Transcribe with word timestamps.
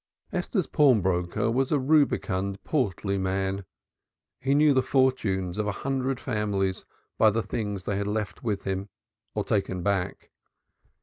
Esther's 0.33 0.65
pawnbroker 0.65 1.51
was 1.51 1.71
a 1.71 1.77
rubicund 1.77 2.63
portly 2.63 3.19
man. 3.19 3.65
He 4.39 4.55
knew 4.55 4.73
the 4.73 4.81
fortunes 4.81 5.59
of 5.59 5.67
a 5.67 5.71
hundred 5.85 6.19
families 6.19 6.85
by 7.19 7.29
the 7.29 7.43
things 7.43 7.85
left 7.87 8.43
with 8.43 8.63
him 8.63 8.89
or 9.35 9.43
taken 9.43 9.83
back. 9.83 10.31